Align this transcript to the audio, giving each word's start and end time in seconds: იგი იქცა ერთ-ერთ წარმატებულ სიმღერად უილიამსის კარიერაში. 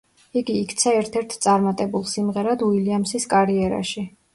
იგი 0.39 0.55
იქცა 0.61 0.93
ერთ-ერთ 1.01 1.37
წარმატებულ 1.47 2.09
სიმღერად 2.15 2.67
უილიამსის 2.73 3.33
კარიერაში. 3.37 4.11